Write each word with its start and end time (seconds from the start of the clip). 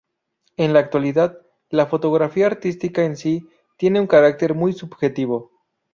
En 0.57 0.73
la 0.73 0.79
actualidad, 0.79 1.37
la 1.69 1.85
fotografía 1.85 2.47
artística 2.47 3.03
en 3.03 3.15
sí, 3.15 3.47
tiene 3.77 3.99
un 4.01 4.07
carácter 4.07 4.55
muy 4.55 4.73
subjetivo. 4.73 5.51